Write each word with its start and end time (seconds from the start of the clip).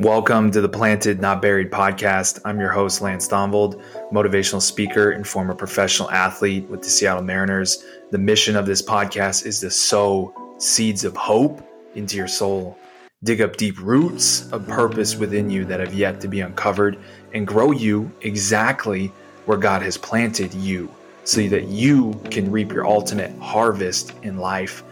Welcome 0.00 0.50
to 0.52 0.62
the 0.62 0.68
Planted 0.70 1.20
Not 1.20 1.42
Buried 1.42 1.70
podcast. 1.70 2.40
I'm 2.46 2.58
your 2.58 2.70
host, 2.70 3.02
Lance 3.02 3.28
Thonvold, 3.28 3.82
motivational 4.10 4.62
speaker 4.62 5.10
and 5.10 5.28
former 5.28 5.54
professional 5.54 6.10
athlete 6.10 6.66
with 6.70 6.80
the 6.80 6.88
Seattle 6.88 7.22
Mariners. 7.22 7.84
The 8.10 8.16
mission 8.16 8.56
of 8.56 8.64
this 8.64 8.80
podcast 8.80 9.44
is 9.44 9.60
to 9.60 9.70
sow 9.70 10.54
seeds 10.56 11.04
of 11.04 11.14
hope 11.18 11.62
into 11.96 12.16
your 12.16 12.28
soul, 12.28 12.78
dig 13.24 13.42
up 13.42 13.58
deep 13.58 13.78
roots 13.78 14.50
of 14.52 14.66
purpose 14.66 15.16
within 15.16 15.50
you 15.50 15.66
that 15.66 15.80
have 15.80 15.92
yet 15.92 16.18
to 16.22 16.28
be 16.28 16.40
uncovered, 16.40 16.96
and 17.34 17.46
grow 17.46 17.70
you 17.70 18.10
exactly 18.22 19.08
where 19.44 19.58
God 19.58 19.82
has 19.82 19.98
planted 19.98 20.54
you 20.54 20.88
so 21.24 21.46
that 21.48 21.68
you 21.68 22.18
can 22.30 22.50
reap 22.50 22.72
your 22.72 22.86
ultimate 22.86 23.38
harvest 23.38 24.14
in 24.22 24.38
life. 24.38 24.82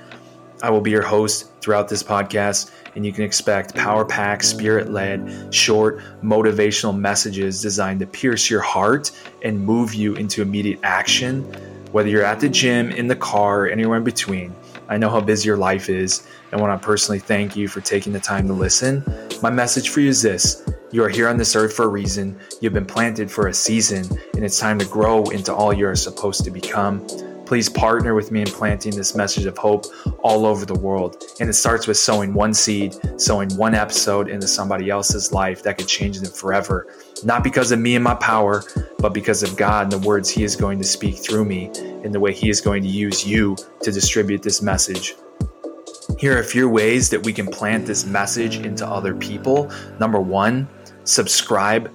I 0.62 0.70
will 0.70 0.80
be 0.80 0.90
your 0.90 1.02
host 1.02 1.50
throughout 1.60 1.88
this 1.88 2.02
podcast, 2.02 2.70
and 2.96 3.06
you 3.06 3.12
can 3.12 3.24
expect 3.24 3.74
power 3.74 4.04
packed, 4.04 4.44
spirit 4.44 4.90
led, 4.90 5.54
short, 5.54 6.00
motivational 6.22 6.98
messages 6.98 7.62
designed 7.62 8.00
to 8.00 8.06
pierce 8.06 8.50
your 8.50 8.60
heart 8.60 9.12
and 9.42 9.64
move 9.64 9.94
you 9.94 10.14
into 10.14 10.42
immediate 10.42 10.80
action. 10.82 11.44
Whether 11.92 12.08
you're 12.08 12.24
at 12.24 12.40
the 12.40 12.48
gym, 12.48 12.90
in 12.90 13.06
the 13.06 13.16
car, 13.16 13.68
anywhere 13.68 13.98
in 13.98 14.04
between, 14.04 14.54
I 14.88 14.98
know 14.98 15.10
how 15.10 15.20
busy 15.20 15.46
your 15.46 15.56
life 15.56 15.88
is, 15.88 16.26
and 16.50 16.60
want 16.60 16.80
to 16.80 16.84
personally 16.84 17.18
thank 17.18 17.56
you 17.56 17.68
for 17.68 17.80
taking 17.80 18.12
the 18.12 18.20
time 18.20 18.46
to 18.48 18.52
listen. 18.52 19.04
My 19.42 19.50
message 19.50 19.90
for 19.90 20.00
you 20.00 20.08
is 20.08 20.22
this 20.22 20.64
you 20.90 21.04
are 21.04 21.08
here 21.08 21.28
on 21.28 21.36
this 21.36 21.54
earth 21.54 21.74
for 21.74 21.84
a 21.84 21.88
reason, 21.88 22.38
you've 22.60 22.72
been 22.72 22.86
planted 22.86 23.30
for 23.30 23.48
a 23.48 23.54
season, 23.54 24.06
and 24.34 24.44
it's 24.44 24.58
time 24.58 24.78
to 24.78 24.86
grow 24.86 25.24
into 25.24 25.54
all 25.54 25.72
you're 25.72 25.94
supposed 25.94 26.44
to 26.44 26.50
become. 26.50 27.06
Please 27.48 27.70
partner 27.70 28.14
with 28.14 28.30
me 28.30 28.42
in 28.42 28.46
planting 28.46 28.94
this 28.94 29.14
message 29.14 29.46
of 29.46 29.56
hope 29.56 29.86
all 30.18 30.44
over 30.44 30.66
the 30.66 30.78
world. 30.78 31.24
And 31.40 31.48
it 31.48 31.54
starts 31.54 31.86
with 31.86 31.96
sowing 31.96 32.34
one 32.34 32.52
seed, 32.52 32.94
sowing 33.18 33.48
one 33.56 33.74
episode 33.74 34.28
into 34.28 34.46
somebody 34.46 34.90
else's 34.90 35.32
life 35.32 35.62
that 35.62 35.78
could 35.78 35.88
change 35.88 36.20
them 36.20 36.30
forever. 36.30 36.88
Not 37.24 37.42
because 37.42 37.72
of 37.72 37.78
me 37.78 37.94
and 37.94 38.04
my 38.04 38.16
power, 38.16 38.64
but 38.98 39.14
because 39.14 39.42
of 39.42 39.56
God 39.56 39.84
and 39.84 39.92
the 39.92 40.06
words 40.06 40.28
He 40.28 40.44
is 40.44 40.56
going 40.56 40.76
to 40.76 40.84
speak 40.84 41.16
through 41.16 41.46
me 41.46 41.70
and 42.04 42.12
the 42.12 42.20
way 42.20 42.34
He 42.34 42.50
is 42.50 42.60
going 42.60 42.82
to 42.82 42.88
use 42.88 43.26
you 43.26 43.56
to 43.80 43.90
distribute 43.90 44.42
this 44.42 44.60
message. 44.60 45.14
Here 46.18 46.36
are 46.36 46.40
a 46.40 46.44
few 46.44 46.68
ways 46.68 47.08
that 47.08 47.24
we 47.24 47.32
can 47.32 47.46
plant 47.46 47.86
this 47.86 48.04
message 48.04 48.58
into 48.58 48.86
other 48.86 49.14
people. 49.14 49.72
Number 49.98 50.20
one, 50.20 50.68
subscribe 51.04 51.90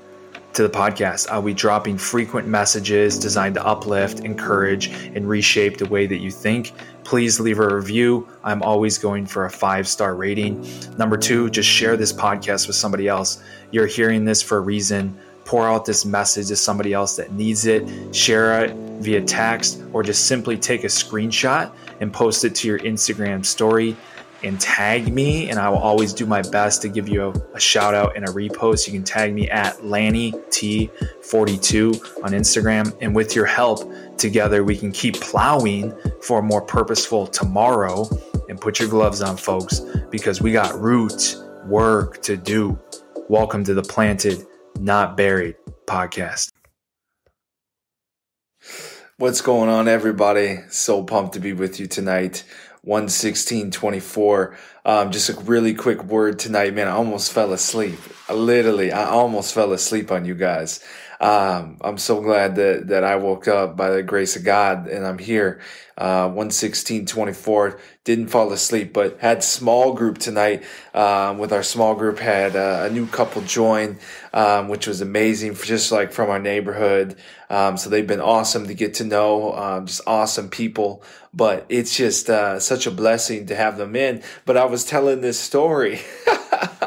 to 0.53 0.63
the 0.63 0.69
podcast. 0.69 1.29
I'll 1.29 1.41
be 1.41 1.53
dropping 1.53 1.97
frequent 1.97 2.47
messages 2.47 3.17
designed 3.17 3.55
to 3.55 3.65
uplift, 3.65 4.19
encourage, 4.21 4.87
and 5.15 5.27
reshape 5.27 5.77
the 5.77 5.85
way 5.87 6.05
that 6.05 6.17
you 6.17 6.31
think. 6.31 6.73
Please 7.03 7.39
leave 7.39 7.59
a 7.59 7.75
review. 7.75 8.27
I'm 8.43 8.61
always 8.61 8.97
going 8.97 9.25
for 9.25 9.45
a 9.45 9.49
five 9.49 9.87
star 9.87 10.15
rating. 10.15 10.65
Number 10.97 11.17
two, 11.17 11.49
just 11.49 11.67
share 11.67 11.97
this 11.97 12.13
podcast 12.13 12.67
with 12.67 12.75
somebody 12.75 13.07
else. 13.07 13.43
You're 13.71 13.87
hearing 13.87 14.25
this 14.25 14.41
for 14.41 14.57
a 14.57 14.61
reason. 14.61 15.17
Pour 15.45 15.67
out 15.67 15.85
this 15.85 16.05
message 16.05 16.47
to 16.47 16.55
somebody 16.55 16.93
else 16.93 17.17
that 17.17 17.33
needs 17.33 17.65
it. 17.65 18.15
Share 18.15 18.63
it 18.63 18.75
via 19.01 19.21
text 19.21 19.83
or 19.91 20.03
just 20.03 20.27
simply 20.27 20.57
take 20.57 20.83
a 20.83 20.87
screenshot 20.87 21.71
and 21.99 22.13
post 22.13 22.45
it 22.45 22.55
to 22.55 22.67
your 22.67 22.79
Instagram 22.79 23.45
story 23.45 23.97
and 24.43 24.59
tag 24.59 25.13
me, 25.13 25.49
and 25.49 25.57
I 25.57 25.69
will 25.69 25.77
always 25.77 26.13
do 26.13 26.25
my 26.25 26.41
best 26.41 26.81
to 26.81 26.89
give 26.89 27.07
you 27.07 27.29
a, 27.29 27.55
a 27.55 27.59
shout 27.59 27.93
out 27.93 28.15
and 28.15 28.27
a 28.27 28.31
repost. 28.31 28.87
You 28.87 28.93
can 28.93 29.03
tag 29.03 29.33
me 29.33 29.49
at 29.49 29.85
Lanny 29.85 30.31
T42 30.31 32.23
on 32.23 32.31
Instagram, 32.31 32.95
and 33.01 33.15
with 33.15 33.35
your 33.35 33.45
help, 33.45 33.91
together 34.17 34.63
we 34.63 34.75
can 34.75 34.91
keep 34.91 35.19
plowing 35.19 35.93
for 36.21 36.39
a 36.39 36.43
more 36.43 36.61
purposeful 36.61 37.27
tomorrow. 37.27 38.07
And 38.49 38.59
put 38.59 38.77
your 38.77 38.89
gloves 38.89 39.21
on, 39.21 39.37
folks, 39.37 39.79
because 40.11 40.41
we 40.41 40.51
got 40.51 40.77
root 40.79 41.37
work 41.65 42.21
to 42.23 42.35
do. 42.35 42.77
Welcome 43.29 43.63
to 43.63 43.73
the 43.73 43.81
Planted, 43.81 44.45
Not 44.79 45.15
Buried 45.15 45.55
podcast. 45.85 46.51
What's 49.17 49.41
going 49.41 49.69
on, 49.69 49.87
everybody? 49.87 50.59
So 50.69 51.03
pumped 51.03 51.33
to 51.35 51.39
be 51.39 51.53
with 51.53 51.79
you 51.79 51.87
tonight. 51.87 52.43
116.24. 52.85 54.55
Um, 54.85 55.11
just 55.11 55.29
a 55.29 55.39
really 55.41 55.73
quick 55.73 56.03
word 56.03 56.37
tonight, 56.37 56.73
man. 56.73 56.87
I 56.87 56.91
almost 56.91 57.31
fell 57.31 57.53
asleep. 57.53 57.99
Literally, 58.29 58.91
I 58.91 59.05
almost 59.05 59.53
fell 59.53 59.71
asleep 59.71 60.11
on 60.11 60.25
you 60.25 60.35
guys. 60.35 60.83
Um, 61.23 61.77
I'm 61.79 61.97
so 61.97 62.19
glad 62.19 62.57
that, 62.57 62.87
that 62.89 63.05
I 63.05 63.15
woke 63.15 63.47
up 63.47 63.77
by 63.77 63.91
the 63.91 64.03
grace 64.03 64.35
of 64.35 64.43
God 64.43 64.89
and 64.89 65.07
I'm 65.07 65.17
here. 65.17 65.61
Uh, 65.97 66.27
116.24. 66.27 67.79
Didn't 68.03 68.27
fall 68.27 68.51
asleep, 68.51 68.91
but 68.91 69.19
had 69.19 69.41
small 69.41 69.93
group 69.93 70.17
tonight. 70.17 70.63
Um, 70.93 71.37
with 71.37 71.53
our 71.53 71.63
small 71.63 71.95
group, 71.95 72.19
had 72.19 72.57
uh, 72.57 72.87
a 72.89 72.93
new 72.93 73.07
couple 73.07 73.41
join, 73.43 73.99
um, 74.33 74.67
which 74.67 74.85
was 74.85 74.99
amazing 74.99 75.55
just 75.55 75.93
like 75.93 76.11
from 76.11 76.29
our 76.29 76.39
neighborhood. 76.39 77.15
Um, 77.49 77.77
so 77.77 77.89
they've 77.89 78.05
been 78.05 78.19
awesome 78.19 78.67
to 78.67 78.73
get 78.73 78.95
to 78.95 79.05
know, 79.05 79.53
um, 79.53 79.85
just 79.85 80.01
awesome 80.05 80.49
people. 80.49 81.03
But 81.33 81.65
it's 81.69 81.95
just 81.95 82.29
uh, 82.29 82.59
such 82.59 82.85
a 82.85 82.91
blessing 82.91 83.45
to 83.45 83.55
have 83.55 83.77
them 83.77 83.95
in. 83.95 84.23
But 84.45 84.57
I 84.57 84.65
was 84.65 84.83
telling 84.83 85.21
this 85.21 85.39
story. 85.39 86.01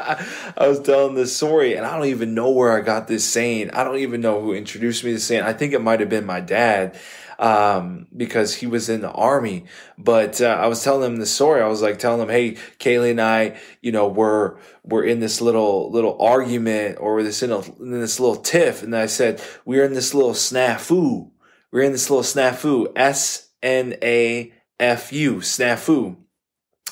I 0.57 0.67
was 0.67 0.79
telling 0.81 1.15
this 1.15 1.35
story, 1.35 1.75
and 1.75 1.85
I 1.85 1.95
don't 1.97 2.07
even 2.07 2.33
know 2.33 2.49
where 2.49 2.71
I 2.71 2.81
got 2.81 3.07
this 3.07 3.25
saying. 3.25 3.71
I 3.71 3.83
don't 3.83 3.97
even 3.97 4.21
know 4.21 4.41
who 4.41 4.53
introduced 4.53 5.03
me 5.03 5.11
to 5.13 5.19
saying. 5.19 5.43
I 5.43 5.53
think 5.53 5.73
it 5.73 5.81
might 5.81 5.99
have 5.99 6.09
been 6.09 6.25
my 6.25 6.39
dad 6.39 6.97
um, 7.39 8.07
because 8.15 8.55
he 8.55 8.67
was 8.67 8.89
in 8.89 9.01
the 9.01 9.11
army. 9.11 9.65
But 9.97 10.41
uh, 10.41 10.45
I 10.45 10.67
was 10.67 10.83
telling 10.83 11.05
him 11.05 11.17
the 11.17 11.25
story. 11.25 11.61
I 11.61 11.67
was 11.67 11.81
like 11.81 11.99
telling 11.99 12.21
him, 12.21 12.29
"Hey, 12.29 12.53
Kaylee 12.79 13.11
and 13.11 13.21
I, 13.21 13.59
you 13.81 13.91
know, 13.91 14.07
we're 14.07 14.57
we're 14.83 15.03
in 15.03 15.19
this 15.19 15.41
little 15.41 15.91
little 15.91 16.17
argument 16.21 16.97
or 16.99 17.21
this 17.23 17.43
in, 17.43 17.51
a, 17.51 17.59
in 17.59 17.99
this 17.99 18.19
little 18.19 18.37
tiff." 18.37 18.83
And 18.83 18.95
I 18.95 19.07
said, 19.07 19.41
"We're 19.65 19.85
in 19.85 19.93
this 19.93 20.13
little 20.13 20.31
snafu. 20.31 21.31
We're 21.71 21.83
in 21.83 21.91
this 21.91 22.09
little 22.09 22.23
snafu. 22.23 22.91
S 22.95 23.49
N 23.61 23.95
A 24.01 24.53
F 24.79 25.11
U. 25.11 25.37
Snafu." 25.37 26.17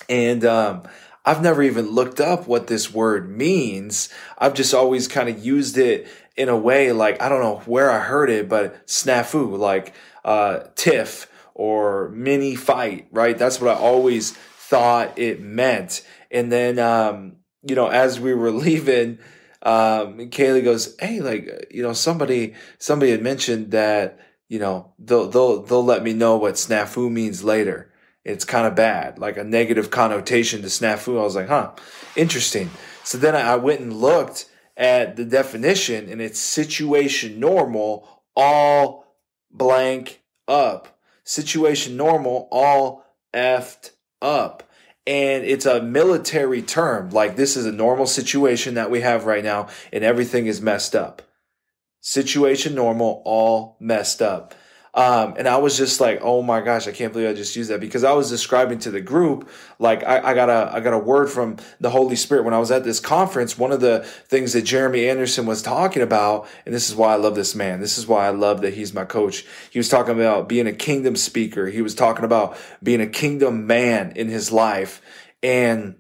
And 0.08 0.46
um, 0.46 0.84
I've 1.26 1.42
never 1.42 1.64
even 1.64 1.90
looked 1.90 2.22
up 2.22 2.48
what 2.48 2.68
this 2.68 2.94
word 2.94 3.30
means. 3.30 4.10
I've 4.38 4.54
just 4.54 4.74
always 4.74 5.08
kind 5.08 5.28
of 5.28 5.44
used 5.44 5.78
it 5.78 6.08
in 6.38 6.50
a 6.50 6.58
way 6.58 6.92
like 6.92 7.22
I 7.22 7.30
don't 7.30 7.42
know 7.42 7.62
where 7.66 7.92
I 7.92 8.00
heard 8.00 8.30
it, 8.30 8.48
but 8.48 8.86
snafu, 8.88 9.58
like 9.58 9.94
uh, 10.24 10.66
tiff 10.76 11.32
or 11.54 12.10
mini 12.10 12.56
fight, 12.56 13.08
right? 13.12 13.38
That's 13.38 13.60
what 13.60 13.76
I 13.76 13.80
always 13.80 14.34
thought 14.34 15.18
it 15.18 15.42
meant. 15.42 16.06
And 16.30 16.52
then, 16.52 16.78
um, 16.80 17.38
you 17.64 17.76
know, 17.76 17.88
as 17.88 18.20
we 18.20 18.34
were 18.34 18.52
leaving, 18.68 19.20
um, 19.64 20.18
Kaylee 20.30 20.64
goes, 20.64 20.96
"Hey, 21.00 21.22
like, 21.22 21.70
you 21.72 21.82
know, 21.82 21.94
somebody 21.94 22.54
somebody 22.78 23.12
had 23.12 23.24
mentioned 23.24 23.72
that, 23.72 24.20
you 24.48 24.60
know, 24.60 24.94
they'll 25.00 25.28
they'll 25.28 25.64
they'll 25.64 25.86
let 25.86 26.04
me 26.04 26.14
know 26.14 26.38
what 26.38 26.54
snafu 26.56 27.12
means 27.12 27.44
later." 27.44 27.92
It's 28.26 28.44
kind 28.44 28.66
of 28.66 28.74
bad, 28.74 29.20
like 29.20 29.38
a 29.38 29.44
negative 29.44 29.92
connotation 29.92 30.64
to 30.64 30.68
snafu. 30.68 31.20
I 31.20 31.24
was 31.24 31.36
like, 31.36 31.48
huh, 31.48 31.74
interesting. 32.16 32.72
So 33.04 33.20
then 33.20 33.36
I 33.36 33.56
went 33.56 33.82
and 33.82 33.94
looked 33.94 34.50
at 34.76 35.16
the 35.16 35.24
definition, 35.24 36.10
and 36.10 36.20
it's 36.20 36.40
situation 36.40 37.40
normal, 37.40 38.24
all 38.36 39.06
blank 39.52 40.24
up. 40.48 41.00
Situation 41.24 41.96
normal, 41.98 42.48
all 42.52 43.06
effed 43.34 43.92
up. 44.22 44.64
And 45.08 45.46
it's 45.46 45.68
a 45.68 45.84
military 45.84 46.64
term. 46.64 47.12
Like 47.12 47.36
this 47.36 47.56
is 47.56 47.68
a 47.68 47.72
normal 47.72 48.08
situation 48.08 48.74
that 48.74 48.90
we 48.90 49.02
have 49.02 49.26
right 49.26 49.44
now, 49.44 49.68
and 49.94 50.04
everything 50.04 50.48
is 50.48 50.62
messed 50.62 50.96
up. 50.96 51.22
Situation 52.02 52.74
normal, 52.74 53.22
all 53.24 53.78
messed 53.80 54.22
up. 54.22 54.56
Um, 54.96 55.34
and 55.38 55.46
I 55.46 55.58
was 55.58 55.76
just 55.76 56.00
like, 56.00 56.20
oh 56.22 56.42
my 56.42 56.62
gosh, 56.62 56.88
I 56.88 56.94
can't 56.94 57.12
believe 57.12 57.28
I 57.28 57.34
just 57.34 57.54
used 57.58 57.70
that 57.70 57.82
because 57.82 58.06
I 58.06 58.14
was 58.14 58.30
describing 58.30 58.80
to 58.80 58.92
the 58.92 59.02
group, 59.02 59.50
like 59.78 60.06
I, 60.06 60.32
I, 60.32 60.34
got 60.34 60.50
a 60.50 60.72
I 60.74 60.80
got 60.80 60.94
a 60.94 60.98
word 60.98 61.30
from 61.30 61.58
the 61.82 61.90
Holy 61.90 62.16
Spirit 62.16 62.46
when 62.46 62.54
I 62.54 62.60
was 62.60 62.72
at 62.72 62.86
this 62.86 63.02
conference. 63.02 63.58
One 63.58 63.74
of 63.74 63.82
the 63.82 64.06
things 64.30 64.54
that 64.54 64.62
Jeremy 64.62 65.10
Anderson 65.10 65.46
was 65.46 65.62
talking 65.62 66.02
about, 66.02 66.48
and 66.66 66.74
this 66.74 66.90
is 66.90 66.96
why 66.96 67.12
I 67.12 67.18
love 67.18 67.36
this 67.36 67.54
man. 67.56 67.82
This 67.82 67.98
is 67.98 68.08
why 68.08 68.26
I 68.26 68.30
love 68.30 68.62
that 68.62 68.76
he's 68.76 68.94
my 68.94 69.04
coach. 69.04 69.46
He 69.70 69.80
was 69.80 69.90
talking 69.90 70.16
about 70.16 70.48
being 70.48 70.66
a 70.66 70.74
kingdom 70.74 71.18
speaker. 71.18 71.68
He 71.68 71.82
was 71.82 71.94
talking 71.94 72.24
about 72.24 72.58
being 72.82 73.02
a 73.02 73.08
kingdom 73.08 73.68
man 73.68 74.14
in 74.16 74.30
his 74.30 74.50
life, 74.50 75.02
and 75.44 75.96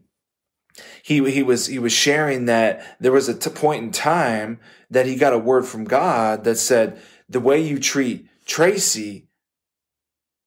he 1.03 1.30
he 1.30 1.44
was 1.44 1.68
he 1.68 1.80
was 1.80 1.91
sharing 1.91 2.45
that 2.45 2.95
there 3.01 3.12
was 3.12 3.27
a 3.27 3.38
t- 3.38 3.50
point 3.50 3.83
in 3.83 3.91
time 3.91 4.57
that 4.89 5.06
he 5.06 5.18
got 5.18 5.33
a 5.33 5.38
word 5.38 5.65
from 5.65 5.83
God 5.83 6.45
that 6.45 6.56
said 6.56 6.98
the 7.27 7.41
way 7.41 7.59
you 7.59 7.77
treat 7.77 8.30
Tracy, 8.45 9.27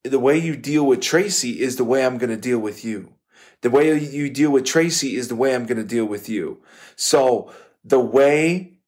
the 0.04 0.18
way 0.18 0.38
you 0.38 0.56
deal 0.56 0.86
with 0.86 1.00
Tracy 1.00 1.60
is 1.60 1.76
the 1.76 1.84
way 1.84 2.04
I'm 2.04 2.18
going 2.18 2.30
to 2.30 2.36
deal 2.36 2.58
with 2.58 2.84
you. 2.84 3.14
The 3.62 3.70
way 3.70 3.98
you 3.98 4.30
deal 4.30 4.50
with 4.50 4.64
Tracy 4.64 5.16
is 5.16 5.28
the 5.28 5.34
way 5.34 5.54
I'm 5.54 5.66
going 5.66 5.78
to 5.78 5.84
deal 5.84 6.04
with 6.04 6.28
you. 6.28 6.62
So 6.96 7.52
the 7.84 8.00
way 8.00 8.78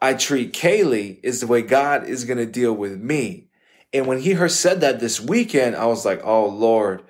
I 0.00 0.14
treat 0.14 0.52
Kaylee 0.52 1.20
is 1.22 1.40
the 1.40 1.46
way 1.46 1.62
God 1.62 2.08
is 2.08 2.24
going 2.24 2.38
to 2.38 2.46
deal 2.46 2.72
with 2.72 2.98
me. 3.00 3.48
And 3.92 4.06
when 4.06 4.20
he 4.20 4.32
heard 4.32 4.50
said 4.50 4.80
that 4.80 5.00
this 5.00 5.20
weekend, 5.20 5.76
I 5.76 5.86
was 5.86 6.04
like, 6.06 6.22
"Oh 6.24 6.46
Lord, 6.48 7.02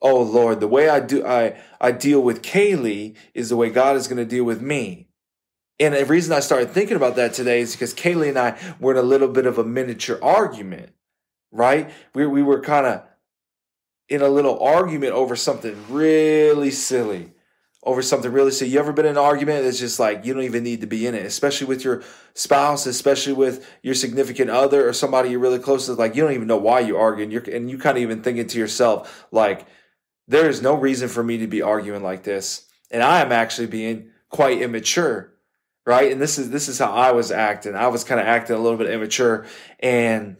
oh 0.00 0.22
Lord, 0.22 0.60
the 0.60 0.68
way 0.68 0.88
I 0.88 1.00
do 1.00 1.24
I 1.26 1.60
I 1.80 1.92
deal 1.92 2.22
with 2.22 2.42
Kaylee 2.42 3.14
is 3.34 3.50
the 3.50 3.56
way 3.56 3.68
God 3.68 3.96
is 3.96 4.08
going 4.08 4.16
to 4.16 4.24
deal 4.24 4.44
with 4.44 4.62
me." 4.62 5.08
And 5.82 5.94
the 5.94 6.06
reason 6.06 6.32
I 6.32 6.40
started 6.40 6.70
thinking 6.70 6.96
about 6.96 7.16
that 7.16 7.34
today 7.34 7.60
is 7.60 7.72
because 7.72 7.92
Kaylee 7.92 8.28
and 8.28 8.38
I 8.38 8.58
were 8.78 8.92
in 8.92 8.98
a 8.98 9.02
little 9.02 9.28
bit 9.28 9.46
of 9.46 9.58
a 9.58 9.64
miniature 9.64 10.18
argument, 10.22 10.92
right? 11.50 11.90
We, 12.14 12.26
we 12.26 12.42
were 12.42 12.60
kind 12.60 12.86
of 12.86 13.02
in 14.08 14.22
a 14.22 14.28
little 14.28 14.58
argument 14.60 15.12
over 15.12 15.36
something 15.36 15.76
really 15.90 16.70
silly 16.70 17.32
over 17.84 18.02
something 18.02 18.30
really 18.30 18.52
silly. 18.52 18.70
You 18.70 18.78
ever 18.78 18.92
been 18.92 19.06
in 19.06 19.12
an 19.12 19.18
argument 19.18 19.64
that's 19.64 19.78
just 19.78 19.98
like 19.98 20.24
you 20.24 20.34
don't 20.34 20.44
even 20.44 20.62
need 20.62 20.82
to 20.82 20.86
be 20.86 21.06
in 21.06 21.14
it, 21.14 21.26
especially 21.26 21.66
with 21.66 21.84
your 21.84 22.02
spouse, 22.34 22.86
especially 22.86 23.32
with 23.32 23.68
your 23.82 23.94
significant 23.94 24.50
other 24.50 24.88
or 24.88 24.92
somebody 24.92 25.30
you're 25.30 25.40
really 25.40 25.58
close 25.58 25.86
to. 25.86 25.94
Like 25.94 26.14
you 26.14 26.22
don't 26.22 26.32
even 26.32 26.46
know 26.46 26.56
why 26.56 26.80
you're 26.80 27.00
arguing. 27.00 27.30
You're 27.30 27.42
and 27.42 27.68
you 27.68 27.78
kind 27.78 27.96
of 27.96 28.02
even 28.02 28.22
thinking 28.22 28.46
to 28.46 28.58
yourself 28.58 29.26
like, 29.32 29.66
there 30.28 30.48
is 30.48 30.62
no 30.62 30.74
reason 30.74 31.08
for 31.08 31.24
me 31.24 31.38
to 31.38 31.48
be 31.48 31.62
arguing 31.62 32.02
like 32.02 32.22
this, 32.22 32.66
and 32.92 33.02
I 33.02 33.20
am 33.20 33.32
actually 33.32 33.66
being 33.66 34.10
quite 34.28 34.62
immature, 34.62 35.31
right? 35.86 36.10
And 36.10 36.20
this 36.20 36.38
is 36.38 36.50
this 36.50 36.68
is 36.68 36.78
how 36.78 36.92
I 36.92 37.12
was 37.12 37.30
acting. 37.30 37.74
I 37.74 37.88
was 37.88 38.04
kind 38.04 38.20
of 38.20 38.26
acting 38.26 38.56
a 38.56 38.58
little 38.58 38.78
bit 38.78 38.90
immature, 38.90 39.46
and 39.80 40.36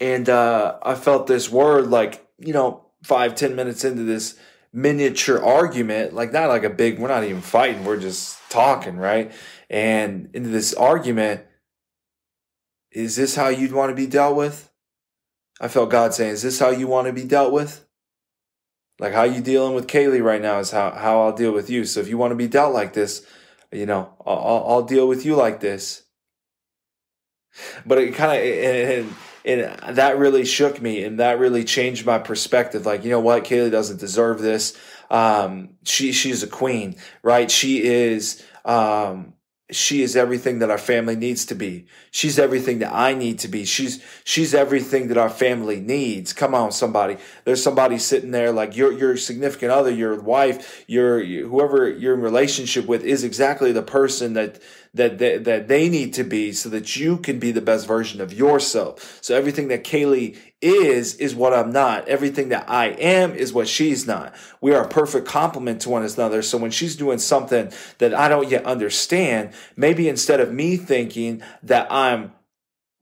and 0.00 0.28
uh, 0.28 0.78
I 0.82 0.94
felt 0.94 1.26
this 1.26 1.50
word 1.50 1.88
like 1.88 2.26
you 2.38 2.52
know 2.52 2.86
five 3.02 3.34
ten 3.34 3.56
minutes 3.56 3.84
into 3.84 4.02
this 4.02 4.38
miniature 4.76 5.42
argument, 5.42 6.12
like 6.12 6.32
not 6.32 6.50
like 6.50 6.62
a 6.62 6.70
big, 6.70 6.98
we're 6.98 7.08
not 7.08 7.24
even 7.24 7.40
fighting, 7.40 7.84
we're 7.84 7.96
just 7.96 8.38
talking, 8.50 8.98
right? 8.98 9.32
And 9.70 10.28
into 10.34 10.50
this 10.50 10.74
argument, 10.74 11.44
is 12.92 13.16
this 13.16 13.34
how 13.34 13.48
you'd 13.48 13.72
want 13.72 13.90
to 13.90 13.96
be 13.96 14.06
dealt 14.06 14.36
with? 14.36 14.70
I 15.60 15.68
felt 15.68 15.90
God 15.90 16.12
saying, 16.12 16.32
is 16.32 16.42
this 16.42 16.58
how 16.58 16.68
you 16.68 16.86
want 16.86 17.06
to 17.06 17.12
be 17.14 17.24
dealt 17.24 17.52
with? 17.52 17.86
Like 18.98 19.14
how 19.14 19.22
you 19.24 19.40
dealing 19.40 19.74
with 19.74 19.86
Kaylee 19.86 20.22
right 20.22 20.42
now 20.42 20.58
is 20.58 20.70
how, 20.70 20.90
how 20.90 21.22
I'll 21.22 21.36
deal 21.36 21.52
with 21.52 21.70
you. 21.70 21.86
So 21.86 22.00
if 22.00 22.08
you 22.08 22.18
want 22.18 22.32
to 22.32 22.36
be 22.36 22.46
dealt 22.46 22.74
like 22.74 22.92
this, 22.92 23.26
you 23.72 23.86
know, 23.86 24.14
I'll, 24.24 24.64
I'll 24.68 24.82
deal 24.82 25.08
with 25.08 25.24
you 25.24 25.36
like 25.36 25.60
this. 25.60 26.02
But 27.86 27.98
it 27.98 28.14
kind 28.14 28.42
of, 28.42 29.16
and 29.46 29.96
that 29.96 30.18
really 30.18 30.44
shook 30.44 30.82
me 30.82 31.04
and 31.04 31.20
that 31.20 31.38
really 31.38 31.64
changed 31.64 32.04
my 32.04 32.18
perspective. 32.18 32.84
Like 32.84 33.04
you 33.04 33.10
know 33.10 33.20
what? 33.20 33.44
Kaylee 33.44 33.70
doesn't 33.70 34.00
deserve 34.00 34.40
this. 34.40 34.76
Um, 35.10 35.70
she 35.84 36.12
she's 36.12 36.42
a 36.42 36.48
queen 36.48 36.96
right? 37.22 37.50
She 37.50 37.82
is 37.84 38.44
um, 38.64 39.34
she 39.70 40.02
is 40.02 40.14
everything 40.14 40.60
that 40.60 40.70
our 40.70 40.78
family 40.78 41.16
needs 41.16 41.44
to 41.46 41.54
be. 41.54 41.86
She's 42.12 42.38
everything 42.38 42.78
that 42.78 42.94
I 42.94 43.14
need 43.14 43.40
to 43.40 43.48
be. 43.48 43.64
She's 43.64 44.00
she's 44.22 44.54
everything 44.54 45.08
that 45.08 45.18
our 45.18 45.28
family 45.28 45.80
needs. 45.80 46.32
Come 46.32 46.54
on, 46.54 46.70
somebody. 46.70 47.16
There's 47.44 47.62
somebody 47.62 47.98
sitting 47.98 48.30
there 48.30 48.52
like 48.52 48.76
your 48.76 48.92
your 48.92 49.16
significant 49.16 49.72
other, 49.72 49.90
your 49.90 50.20
wife, 50.20 50.84
your 50.86 51.22
whoever 51.24 51.90
you're 51.90 52.14
in 52.14 52.20
relationship 52.20 52.86
with 52.86 53.02
is 53.02 53.24
exactly 53.24 53.72
the 53.72 53.82
person 53.82 54.34
that 54.34 54.60
that, 54.94 55.18
that, 55.18 55.44
that 55.44 55.68
they 55.68 55.88
need 55.88 56.14
to 56.14 56.24
be 56.24 56.52
so 56.52 56.68
that 56.70 56.96
you 56.96 57.18
can 57.18 57.38
be 57.38 57.52
the 57.52 57.60
best 57.60 57.86
version 57.86 58.20
of 58.20 58.32
yourself. 58.32 59.18
So 59.20 59.36
everything 59.36 59.68
that 59.68 59.84
Kaylee 59.84 60.38
is, 60.60 61.14
is 61.16 61.34
what 61.34 61.52
I'm 61.52 61.70
not. 61.70 62.08
Everything 62.08 62.48
that 62.48 62.68
I 62.68 62.86
am 62.86 63.34
is 63.34 63.52
what 63.52 63.68
she's 63.68 64.06
not. 64.06 64.34
We 64.60 64.74
are 64.74 64.84
a 64.84 64.88
perfect 64.88 65.26
complement 65.26 65.82
to 65.82 65.90
one 65.90 66.04
another. 66.04 66.42
So 66.42 66.58
when 66.58 66.70
she's 66.70 66.96
doing 66.96 67.18
something 67.18 67.72
that 67.98 68.14
I 68.14 68.28
don't 68.28 68.48
yet 68.48 68.64
understand, 68.64 69.52
maybe 69.76 70.08
instead 70.08 70.40
of 70.40 70.52
me 70.52 70.76
thinking 70.76 71.42
that 71.62 71.90
I'm 71.90 72.32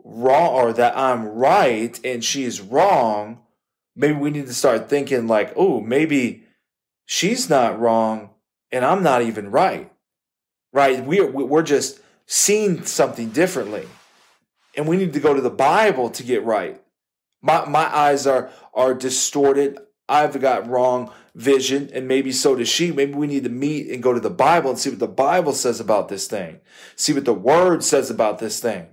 wrong 0.02 0.54
or 0.54 0.72
that 0.72 0.96
I'm 0.96 1.26
right 1.26 1.98
and 2.04 2.24
she's 2.24 2.60
wrong, 2.60 3.40
maybe 3.94 4.14
we 4.14 4.30
need 4.30 4.46
to 4.46 4.54
start 4.54 4.88
thinking 4.88 5.26
like, 5.26 5.52
oh, 5.56 5.80
maybe 5.80 6.44
she's 7.06 7.48
not 7.48 7.78
wrong 7.78 8.30
and 8.72 8.84
I'm 8.84 9.02
not 9.02 9.22
even 9.22 9.50
right 9.50 9.90
right? 10.74 11.02
We're, 11.02 11.30
we're 11.30 11.62
just 11.62 12.00
seeing 12.26 12.84
something 12.84 13.30
differently. 13.30 13.88
And 14.76 14.86
we 14.86 14.98
need 14.98 15.14
to 15.14 15.20
go 15.20 15.32
to 15.32 15.40
the 15.40 15.48
Bible 15.48 16.10
to 16.10 16.22
get 16.22 16.44
right. 16.44 16.82
My, 17.44 17.66
my 17.66 17.94
eyes 17.94 18.26
are, 18.26 18.50
are 18.72 18.94
distorted. 18.94 19.78
I've 20.08 20.40
got 20.40 20.66
wrong 20.66 21.12
vision, 21.34 21.90
and 21.92 22.08
maybe 22.08 22.32
so 22.32 22.56
does 22.56 22.70
she. 22.70 22.90
Maybe 22.90 23.12
we 23.12 23.26
need 23.26 23.44
to 23.44 23.50
meet 23.50 23.90
and 23.90 24.02
go 24.02 24.14
to 24.14 24.20
the 24.20 24.30
Bible 24.30 24.70
and 24.70 24.78
see 24.78 24.88
what 24.88 24.98
the 24.98 25.06
Bible 25.06 25.52
says 25.52 25.78
about 25.78 26.08
this 26.08 26.26
thing, 26.26 26.60
see 26.96 27.12
what 27.12 27.26
the 27.26 27.34
Word 27.34 27.84
says 27.84 28.10
about 28.10 28.38
this 28.38 28.60
thing. 28.60 28.86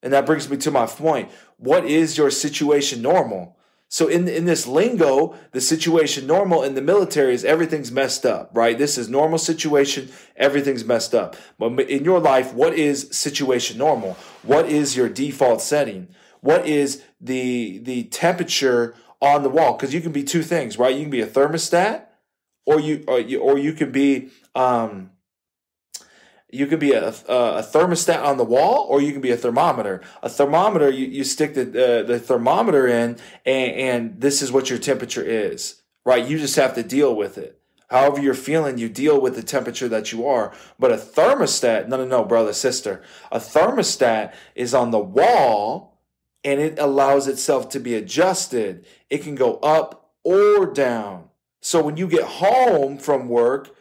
And 0.00 0.12
that 0.12 0.24
brings 0.24 0.48
me 0.48 0.56
to 0.58 0.70
my 0.70 0.86
point. 0.86 1.30
What 1.56 1.84
is 1.84 2.16
your 2.16 2.30
situation 2.30 3.02
normal? 3.02 3.56
So 3.88 4.06
in 4.06 4.28
in 4.28 4.44
this 4.44 4.68
lingo, 4.68 5.34
the 5.50 5.60
situation 5.60 6.28
normal 6.28 6.62
in 6.62 6.76
the 6.76 6.80
military 6.80 7.34
is 7.34 7.44
everything's 7.44 7.90
messed 7.90 8.24
up, 8.24 8.52
right? 8.54 8.78
This 8.78 8.96
is 8.96 9.08
normal 9.08 9.38
situation, 9.38 10.10
everything's 10.36 10.84
messed 10.84 11.16
up. 11.16 11.34
But 11.58 11.80
in 11.80 12.04
your 12.04 12.20
life, 12.20 12.54
what 12.54 12.74
is 12.74 13.08
situation 13.10 13.76
normal? 13.76 14.16
What 14.44 14.68
is 14.68 14.96
your 14.96 15.08
default 15.08 15.60
setting? 15.60 16.06
What 16.40 16.66
is 16.66 17.02
the 17.20 17.78
the 17.78 18.04
temperature 18.04 18.94
on 19.20 19.42
the 19.42 19.50
wall? 19.50 19.74
Because 19.74 19.94
you 19.94 20.00
can 20.00 20.12
be 20.12 20.24
two 20.24 20.42
things, 20.42 20.78
right? 20.78 20.94
You 20.94 21.02
can 21.02 21.10
be 21.10 21.20
a 21.20 21.26
thermostat, 21.26 22.06
or 22.66 22.80
you 22.80 23.04
or 23.06 23.20
you, 23.20 23.40
or 23.40 23.58
you 23.58 23.72
can 23.72 23.92
be 23.92 24.30
um, 24.54 25.10
you 26.52 26.66
can 26.66 26.78
be 26.78 26.92
a, 26.92 27.08
a, 27.08 27.62
thermostat 27.62 28.22
on 28.22 28.36
the 28.36 28.44
wall 28.44 28.86
or 28.88 29.00
you 29.00 29.12
can 29.12 29.20
be 29.20 29.30
a 29.30 29.36
thermometer. 29.36 30.00
A 30.22 30.28
thermometer, 30.28 30.90
you, 30.90 31.06
you 31.06 31.24
stick 31.24 31.54
the, 31.54 31.62
uh, 31.62 32.02
the 32.02 32.18
thermometer 32.18 32.86
in 32.86 33.18
and, 33.46 33.72
and 33.72 34.20
this 34.20 34.42
is 34.42 34.50
what 34.50 34.68
your 34.68 34.78
temperature 34.78 35.22
is, 35.22 35.82
right? 36.04 36.26
You 36.26 36.38
just 36.38 36.56
have 36.56 36.74
to 36.74 36.82
deal 36.82 37.14
with 37.14 37.38
it. 37.38 37.60
However 37.88 38.20
you're 38.20 38.34
feeling, 38.34 38.78
you 38.78 38.88
deal 38.88 39.20
with 39.20 39.34
the 39.34 39.42
temperature 39.42 39.88
that 39.88 40.12
you 40.12 40.26
are. 40.26 40.52
But 40.78 40.92
a 40.92 40.96
thermostat, 40.96 41.88
no, 41.88 41.96
no, 41.96 42.04
no, 42.04 42.24
brother, 42.24 42.52
sister. 42.52 43.02
A 43.32 43.38
thermostat 43.38 44.32
is 44.54 44.74
on 44.74 44.92
the 44.92 44.98
wall 44.98 45.89
and 46.44 46.60
it 46.60 46.78
allows 46.78 47.28
itself 47.28 47.68
to 47.70 47.80
be 47.80 47.94
adjusted. 47.94 48.86
It 49.08 49.22
can 49.22 49.34
go 49.34 49.56
up 49.56 50.12
or 50.24 50.66
down. 50.66 51.28
So 51.60 51.82
when 51.82 51.96
you 51.96 52.08
get 52.08 52.24
home 52.24 52.98
from 52.98 53.28
work, 53.28 53.74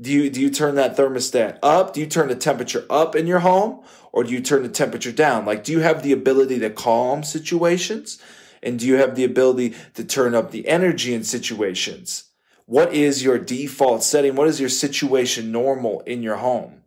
do 0.00 0.12
you 0.12 0.30
do 0.30 0.40
you 0.40 0.50
turn 0.50 0.76
that 0.76 0.96
thermostat 0.96 1.58
up? 1.62 1.92
Do 1.92 2.00
you 2.00 2.06
turn 2.06 2.28
the 2.28 2.36
temperature 2.36 2.86
up 2.88 3.16
in 3.16 3.26
your 3.26 3.40
home 3.40 3.82
or 4.12 4.22
do 4.22 4.32
you 4.32 4.40
turn 4.40 4.62
the 4.62 4.68
temperature 4.68 5.12
down? 5.12 5.44
Like 5.44 5.64
do 5.64 5.72
you 5.72 5.80
have 5.80 6.02
the 6.02 6.12
ability 6.12 6.58
to 6.60 6.70
calm 6.70 7.22
situations? 7.24 8.20
And 8.62 8.78
do 8.78 8.86
you 8.86 8.96
have 8.96 9.14
the 9.14 9.24
ability 9.24 9.74
to 9.94 10.04
turn 10.04 10.34
up 10.34 10.50
the 10.50 10.68
energy 10.68 11.14
in 11.14 11.24
situations? 11.24 12.24
What 12.66 12.92
is 12.92 13.22
your 13.22 13.38
default 13.38 14.02
setting? 14.02 14.34
What 14.34 14.48
is 14.48 14.60
your 14.60 14.68
situation 14.68 15.50
normal 15.50 16.00
in 16.00 16.22
your 16.22 16.36
home? 16.36 16.77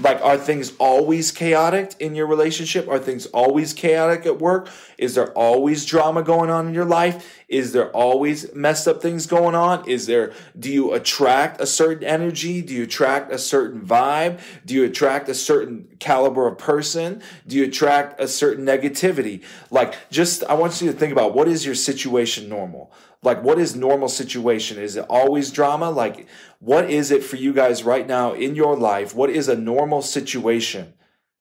Like, 0.00 0.20
are 0.22 0.36
things 0.36 0.72
always 0.78 1.30
chaotic 1.30 1.94
in 2.00 2.16
your 2.16 2.26
relationship? 2.26 2.88
Are 2.88 2.98
things 2.98 3.26
always 3.26 3.72
chaotic 3.72 4.26
at 4.26 4.40
work? 4.40 4.68
Is 4.98 5.14
there 5.14 5.30
always 5.32 5.84
drama 5.84 6.24
going 6.24 6.50
on 6.50 6.66
in 6.66 6.74
your 6.74 6.84
life? 6.84 7.42
Is 7.46 7.72
there 7.72 7.90
always 7.90 8.52
messed 8.54 8.88
up 8.88 9.00
things 9.00 9.26
going 9.26 9.54
on? 9.54 9.88
Is 9.88 10.06
there, 10.06 10.32
do 10.58 10.72
you 10.72 10.92
attract 10.92 11.60
a 11.60 11.66
certain 11.66 12.02
energy? 12.02 12.60
Do 12.60 12.74
you 12.74 12.82
attract 12.82 13.30
a 13.32 13.38
certain 13.38 13.82
vibe? 13.82 14.40
Do 14.66 14.74
you 14.74 14.84
attract 14.84 15.28
a 15.28 15.34
certain 15.34 15.86
caliber 16.00 16.48
of 16.48 16.58
person? 16.58 17.22
Do 17.46 17.56
you 17.56 17.64
attract 17.64 18.20
a 18.20 18.26
certain 18.26 18.64
negativity? 18.64 19.44
Like, 19.70 19.94
just, 20.10 20.42
I 20.44 20.54
want 20.54 20.82
you 20.82 20.90
to 20.90 20.98
think 20.98 21.12
about 21.12 21.34
what 21.34 21.46
is 21.46 21.64
your 21.64 21.76
situation 21.76 22.48
normal? 22.48 22.92
Like 23.24 23.42
what 23.42 23.58
is 23.58 23.74
normal 23.74 24.08
situation? 24.08 24.78
Is 24.78 24.96
it 24.96 25.06
always 25.08 25.50
drama? 25.50 25.90
Like 25.90 26.26
what 26.58 26.90
is 26.90 27.10
it 27.10 27.24
for 27.24 27.36
you 27.36 27.52
guys 27.52 27.82
right 27.82 28.06
now 28.06 28.34
in 28.34 28.54
your 28.54 28.76
life? 28.76 29.14
What 29.14 29.30
is 29.30 29.48
a 29.48 29.56
normal 29.56 30.02
situation? 30.02 30.94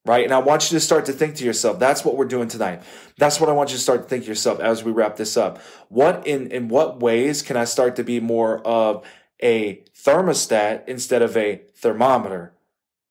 Right? 0.06 0.26
And 0.26 0.34
i 0.34 0.40
want 0.40 0.70
you 0.70 0.76
to 0.76 0.82
start 0.82 1.06
to 1.06 1.14
think 1.14 1.36
to 1.36 1.46
yourself 1.46 1.80
that's 1.80 2.04
what 2.04 2.18
we're 2.18 2.26
doing 2.26 2.48
tonight. 2.48 2.82
That's 3.18 3.40
what 3.40 3.50
i 3.50 3.54
want 3.54 3.70
you 3.70 3.78
to 3.78 3.82
start 3.82 4.04
to 4.04 4.08
think 4.08 4.24
to 4.24 4.30
yourself 4.30 4.60
as 4.60 4.84
we 4.84 4.92
wrap 4.92 5.18
this 5.18 5.38
up. 5.38 5.62
What 5.90 6.26
in 6.26 6.52
in 6.52 6.68
what 6.68 7.00
ways 7.00 7.42
can 7.42 7.58
i 7.58 7.66
start 7.66 7.96
to 7.98 8.04
be 8.04 8.20
more 8.20 8.60
of 8.66 9.06
a 9.42 9.84
thermostat 9.96 10.88
instead 10.88 11.22
of 11.22 11.36
a 11.38 11.62
thermometer? 11.76 12.54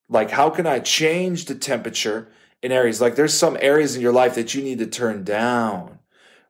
Like 0.08 0.30
how 0.30 0.50
can 0.50 0.66
i 0.66 0.80
change 0.80 1.44
the 1.46 1.54
temperature 1.54 2.28
in 2.62 2.72
areas? 2.72 3.00
Like 3.00 3.16
there's 3.16 3.36
some 3.36 3.56
areas 3.60 3.96
in 3.96 4.02
your 4.02 4.12
life 4.12 4.34
that 4.34 4.54
you 4.54 4.62
need 4.62 4.78
to 4.78 4.86
turn 4.86 5.24
down 5.24 5.98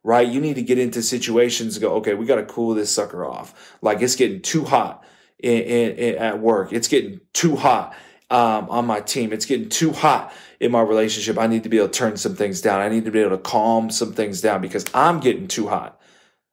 right? 0.05 0.27
You 0.27 0.41
need 0.41 0.55
to 0.57 0.63
get 0.63 0.79
into 0.79 1.03
situations 1.03 1.79
go, 1.79 1.95
okay, 1.97 2.15
we 2.15 2.27
got 2.27 2.37
to 2.37 2.45
cool 2.45 2.75
this 2.75 2.91
sucker 2.91 3.25
off. 3.25 3.77
Like 3.83 4.03
it's 4.03 4.17
getting 4.17 4.43
too 4.43 4.65
hot 4.65 5.05
in, 5.39 5.63
in, 5.63 5.97
in, 5.97 6.15
at 6.17 6.41
work. 6.41 6.73
It's 6.73 6.89
getting 6.89 7.21
too 7.33 7.57
hot 7.57 7.95
um, 8.31 8.69
on 8.71 8.87
my 8.87 9.01
team. 9.01 9.33
It's 9.33 9.47
getting 9.47 9.69
too 9.69 9.93
hot 9.93 10.33
in 10.59 10.73
my 10.73 10.81
relationship. 10.81 11.39
I 11.39 11.47
need 11.47 11.63
to 11.63 11.69
be 11.69 11.79
able 11.79 11.89
to 11.89 11.99
turn 11.99 12.17
some 12.17 12.35
things 12.35 12.61
down. 12.61 12.81
I 12.81 12.89
need 12.89 13.05
to 13.05 13.11
be 13.11 13.21
able 13.21 13.37
to 13.37 13.43
calm 13.43 13.91
some 13.91 14.13
things 14.13 14.41
down 14.41 14.61
because 14.61 14.85
I'm 14.95 15.21
getting 15.21 15.47
too 15.49 15.69
hot, 15.69 16.01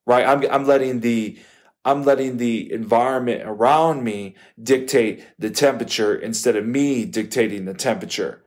right? 0.06 0.26
I'm, 0.26 0.44
I'm 0.52 0.66
letting 0.66 1.00
the, 1.00 1.40
I'm 1.86 2.04
letting 2.04 2.38
the 2.38 2.72
environment 2.72 3.44
around 3.46 4.04
me 4.04 4.36
dictate 4.62 5.26
the 5.40 5.50
temperature 5.50 6.16
instead 6.16 6.56
of 6.56 6.66
me 6.66 7.06
dictating 7.06 7.66
the 7.66 7.74
temperature, 7.74 8.44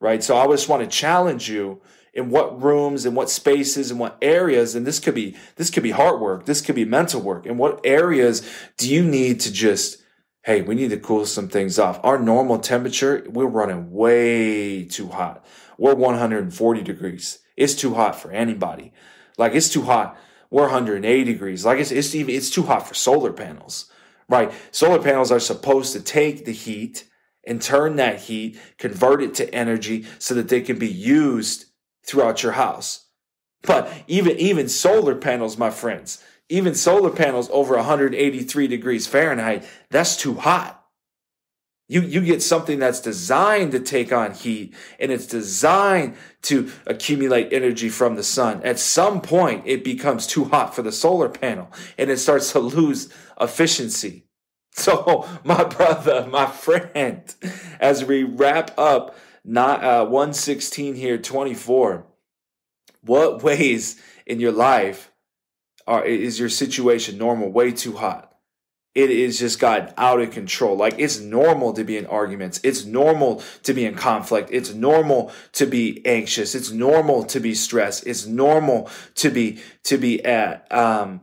right? 0.00 0.22
So 0.22 0.36
I 0.36 0.46
just 0.48 0.68
want 0.68 0.82
to 0.82 0.88
challenge 0.88 1.48
you 1.48 1.80
in 2.14 2.30
what 2.30 2.62
rooms 2.62 3.06
and 3.06 3.16
what 3.16 3.30
spaces 3.30 3.90
and 3.90 3.98
what 3.98 4.18
areas 4.20 4.74
and 4.74 4.86
this 4.86 5.00
could 5.00 5.14
be 5.14 5.34
this 5.56 5.70
could 5.70 5.82
be 5.82 5.92
heart 5.92 6.20
work 6.20 6.44
this 6.44 6.60
could 6.60 6.74
be 6.74 6.84
mental 6.84 7.20
work 7.20 7.46
and 7.46 7.58
what 7.58 7.80
areas 7.84 8.46
do 8.76 8.92
you 8.92 9.02
need 9.02 9.40
to 9.40 9.50
just 9.50 10.02
hey, 10.44 10.60
we 10.60 10.74
need 10.74 10.90
to 10.90 10.98
cool 10.98 11.24
some 11.24 11.48
things 11.48 11.78
off. 11.78 12.00
Our 12.02 12.18
normal 12.18 12.58
temperature, 12.58 13.24
we're 13.28 13.46
running 13.46 13.92
way 13.92 14.84
too 14.84 15.08
hot. 15.08 15.44
We're 15.78 15.94
140 15.94 16.82
degrees. 16.82 17.38
It's 17.56 17.74
too 17.74 17.94
hot 17.94 18.16
for 18.16 18.32
anybody. 18.32 18.92
Like 19.38 19.54
it's 19.54 19.68
too 19.68 19.82
hot. 19.82 20.18
We're 20.50 20.62
180 20.62 21.24
degrees. 21.24 21.64
Like 21.64 21.78
it's, 21.78 21.92
it's 21.92 22.14
even, 22.14 22.34
it's 22.34 22.50
too 22.50 22.64
hot 22.64 22.88
for 22.88 22.94
solar 22.94 23.32
panels, 23.32 23.90
right? 24.28 24.52
Solar 24.72 25.00
panels 25.00 25.30
are 25.30 25.40
supposed 25.40 25.92
to 25.92 26.00
take 26.00 26.44
the 26.44 26.52
heat 26.52 27.08
and 27.44 27.62
turn 27.62 27.96
that 27.96 28.22
heat, 28.22 28.58
convert 28.78 29.22
it 29.22 29.34
to 29.34 29.54
energy 29.54 30.06
so 30.18 30.34
that 30.34 30.48
they 30.48 30.60
can 30.60 30.78
be 30.78 30.90
used 30.90 31.66
throughout 32.04 32.42
your 32.42 32.52
house. 32.52 33.06
But 33.62 33.92
even, 34.06 34.36
even 34.38 34.68
solar 34.68 35.14
panels, 35.14 35.56
my 35.56 35.70
friends, 35.70 36.22
even 36.48 36.74
solar 36.74 37.10
panels 37.10 37.48
over 37.52 37.76
183 37.76 38.66
degrees 38.66 39.06
Fahrenheit, 39.06 39.64
that's 39.90 40.16
too 40.16 40.34
hot. 40.34 40.82
You, 41.88 42.00
you 42.00 42.22
get 42.22 42.42
something 42.42 42.78
that's 42.78 43.00
designed 43.00 43.72
to 43.72 43.80
take 43.80 44.12
on 44.12 44.32
heat 44.32 44.74
and 44.98 45.12
it's 45.12 45.26
designed 45.26 46.16
to 46.42 46.70
accumulate 46.86 47.52
energy 47.52 47.90
from 47.90 48.16
the 48.16 48.22
sun. 48.22 48.62
At 48.64 48.78
some 48.78 49.20
point, 49.20 49.64
it 49.66 49.84
becomes 49.84 50.26
too 50.26 50.44
hot 50.44 50.74
for 50.74 50.82
the 50.82 50.92
solar 50.92 51.28
panel 51.28 51.70
and 51.98 52.08
it 52.08 52.18
starts 52.18 52.52
to 52.52 52.60
lose 52.60 53.12
efficiency. 53.40 54.24
So, 54.72 55.28
my 55.44 55.64
brother, 55.64 56.26
my 56.30 56.46
friend, 56.46 57.22
as 57.78 58.04
we 58.04 58.22
wrap 58.24 58.72
up 58.78 59.14
not, 59.44 59.84
uh, 59.84 60.04
116 60.06 60.94
here, 60.94 61.18
24, 61.18 62.06
what 63.02 63.42
ways 63.42 64.00
in 64.26 64.40
your 64.40 64.52
life 64.52 65.10
are, 65.86 66.04
is 66.04 66.38
your 66.38 66.48
situation 66.48 67.18
normal, 67.18 67.50
way 67.50 67.72
too 67.72 67.96
hot? 67.96 68.32
It 68.94 69.10
is 69.10 69.38
just 69.38 69.58
got 69.58 69.94
out 69.96 70.20
of 70.20 70.32
control. 70.32 70.76
Like 70.76 70.96
it's 70.98 71.18
normal 71.18 71.72
to 71.72 71.82
be 71.84 71.96
in 71.96 72.04
arguments. 72.04 72.60
It's 72.62 72.84
normal 72.84 73.42
to 73.62 73.72
be 73.72 73.86
in 73.86 73.94
conflict. 73.94 74.50
It's 74.52 74.74
normal 74.74 75.32
to 75.52 75.64
be 75.64 76.04
anxious. 76.04 76.54
It's 76.54 76.70
normal 76.70 77.24
to 77.24 77.40
be 77.40 77.54
stressed. 77.54 78.06
It's 78.06 78.26
normal 78.26 78.90
to 79.14 79.30
be 79.30 79.60
to 79.84 79.96
be 79.96 80.22
at 80.22 80.70
um 80.70 81.22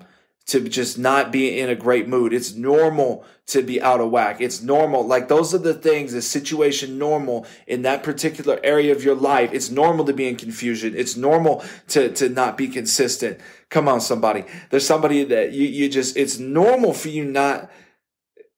to 0.49 0.67
just 0.67 0.97
not 0.97 1.31
be 1.31 1.59
in 1.59 1.69
a 1.69 1.75
great 1.75 2.07
mood. 2.07 2.33
It's 2.33 2.55
normal 2.55 3.23
to 3.47 3.61
be 3.61 3.79
out 3.79 4.01
of 4.01 4.09
whack. 4.09 4.41
It's 4.41 4.61
normal. 4.63 5.05
Like 5.05 5.27
those 5.27 5.53
are 5.53 5.59
the 5.59 5.75
things, 5.75 6.11
the 6.11 6.23
situation 6.23 6.97
normal 6.97 7.45
in 7.67 7.83
that 7.83 8.01
particular 8.01 8.59
area 8.63 8.91
of 8.91 9.03
your 9.03 9.15
life. 9.15 9.51
It's 9.53 9.69
normal 9.69 10.05
to 10.05 10.13
be 10.13 10.27
in 10.27 10.37
confusion. 10.37 10.95
It's 10.95 11.15
normal 11.15 11.63
to, 11.89 12.11
to 12.13 12.29
not 12.29 12.57
be 12.57 12.67
consistent. 12.67 13.39
Come 13.69 13.87
on, 13.87 14.01
somebody. 14.01 14.43
There's 14.71 14.87
somebody 14.87 15.23
that 15.25 15.51
you, 15.51 15.67
you 15.67 15.87
just, 15.87 16.17
it's 16.17 16.39
normal 16.39 16.93
for 16.93 17.09
you 17.09 17.25
not, 17.25 17.69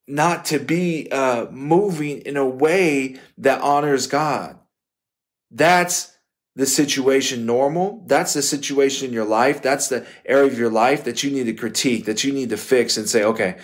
not 0.08 0.46
to 0.46 0.60
be 0.60 1.12
uh, 1.12 1.48
moving 1.52 2.20
in 2.22 2.38
a 2.38 2.48
way 2.48 3.20
that 3.38 3.62
honors 3.62 4.08
God. 4.08 4.58
That's 5.52 6.11
the 6.56 6.66
situation 6.66 7.46
normal. 7.46 8.04
That's 8.08 8.34
the 8.34 8.42
situation 8.42 9.08
in 9.08 9.14
your 9.14 9.26
life. 9.26 9.62
That's 9.62 9.88
the 9.88 10.06
area 10.26 10.52
of 10.52 10.60
your 10.60 10.70
life 10.70 11.04
that 11.06 11.24
you 11.24 11.32
need 11.32 11.46
to 11.46 11.54
critique, 11.54 12.06
that 12.06 12.24
you 12.24 12.34
need 12.34 12.50
to 12.50 12.58
fix 12.58 12.98
and 12.98 13.08
say, 13.08 13.24
okay, 13.24 13.58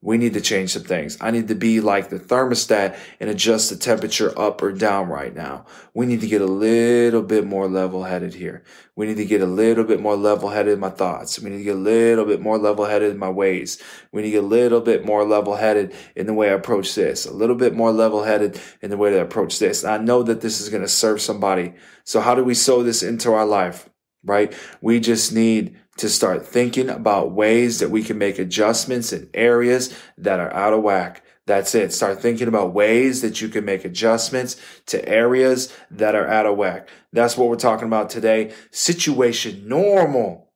we 0.00 0.16
need 0.16 0.34
to 0.34 0.40
change 0.40 0.70
some 0.70 0.84
things. 0.84 1.18
I 1.20 1.32
need 1.32 1.48
to 1.48 1.56
be 1.56 1.80
like 1.80 2.08
the 2.08 2.20
thermostat 2.20 2.96
and 3.18 3.28
adjust 3.28 3.68
the 3.68 3.76
temperature 3.76 4.32
up 4.38 4.62
or 4.62 4.70
down 4.70 5.08
right 5.08 5.34
now. 5.34 5.66
We 5.92 6.06
need 6.06 6.20
to 6.20 6.28
get 6.28 6.40
a 6.40 6.46
little 6.46 7.22
bit 7.22 7.44
more 7.44 7.66
level 7.66 8.04
headed 8.04 8.34
here. 8.34 8.62
We 8.94 9.06
need 9.06 9.16
to 9.16 9.24
get 9.24 9.40
a 9.40 9.46
little 9.46 9.82
bit 9.82 10.00
more 10.00 10.14
level 10.14 10.50
headed 10.50 10.74
in 10.74 10.80
my 10.80 10.90
thoughts. 10.90 11.40
We 11.40 11.50
need 11.50 11.58
to 11.58 11.64
get 11.64 11.74
a 11.74 11.80
little 11.80 12.24
bit 12.24 12.40
more 12.40 12.58
level 12.58 12.84
headed 12.84 13.10
in 13.10 13.18
my 13.18 13.28
ways. 13.28 13.82
We 14.12 14.22
need 14.22 14.28
to 14.28 14.36
get 14.36 14.44
a 14.44 14.46
little 14.46 14.80
bit 14.80 15.04
more 15.04 15.24
level 15.24 15.56
headed 15.56 15.92
in 16.14 16.26
the 16.26 16.34
way 16.34 16.50
I 16.50 16.54
approach 16.54 16.94
this, 16.94 17.26
a 17.26 17.32
little 17.32 17.56
bit 17.56 17.74
more 17.74 17.90
level 17.90 18.22
headed 18.22 18.60
in 18.80 18.90
the 18.90 18.96
way 18.96 19.10
that 19.10 19.18
I 19.18 19.22
approach 19.22 19.58
this. 19.58 19.84
I 19.84 19.98
know 19.98 20.22
that 20.22 20.42
this 20.42 20.60
is 20.60 20.68
going 20.68 20.82
to 20.82 20.88
serve 20.88 21.20
somebody. 21.20 21.74
So 22.04 22.20
how 22.20 22.36
do 22.36 22.44
we 22.44 22.54
sow 22.54 22.84
this 22.84 23.02
into 23.02 23.32
our 23.32 23.46
life? 23.46 23.90
Right? 24.24 24.52
We 24.80 25.00
just 25.00 25.32
need 25.32 25.76
to 25.98 26.08
start 26.08 26.46
thinking 26.46 26.88
about 26.88 27.32
ways 27.32 27.80
that 27.80 27.90
we 27.90 28.02
can 28.02 28.18
make 28.18 28.38
adjustments 28.38 29.12
in 29.12 29.28
areas 29.34 29.96
that 30.16 30.40
are 30.40 30.52
out 30.52 30.72
of 30.72 30.82
whack. 30.82 31.24
That's 31.46 31.74
it. 31.74 31.92
Start 31.94 32.20
thinking 32.20 32.46
about 32.46 32.74
ways 32.74 33.22
that 33.22 33.40
you 33.40 33.48
can 33.48 33.64
make 33.64 33.84
adjustments 33.84 34.56
to 34.86 35.06
areas 35.08 35.74
that 35.90 36.14
are 36.14 36.28
out 36.28 36.46
of 36.46 36.58
whack. 36.58 36.88
That's 37.12 37.38
what 37.38 37.48
we're 37.48 37.56
talking 37.56 37.86
about 37.86 38.10
today. 38.10 38.52
Situation 38.70 39.66
normal, 39.66 40.52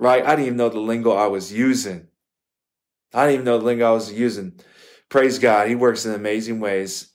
right? 0.00 0.24
I 0.26 0.30
didn't 0.30 0.46
even 0.46 0.56
know 0.58 0.70
the 0.70 0.80
lingo 0.80 1.12
I 1.12 1.28
was 1.28 1.52
using. 1.52 2.08
I 3.14 3.26
didn't 3.26 3.34
even 3.34 3.44
know 3.44 3.58
the 3.58 3.64
lingo 3.64 3.88
I 3.88 3.92
was 3.92 4.12
using. 4.12 4.54
Praise 5.08 5.38
God. 5.38 5.68
He 5.68 5.76
works 5.76 6.04
in 6.04 6.12
amazing 6.12 6.60
ways. 6.60 7.12